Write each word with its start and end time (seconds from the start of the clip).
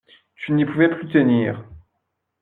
Tu 0.33 0.51
n'y 0.53 0.65
pouvais 0.65 0.89
plus 0.89 1.07
tenir! 1.11 1.63